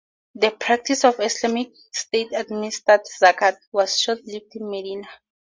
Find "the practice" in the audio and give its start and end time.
0.33-1.05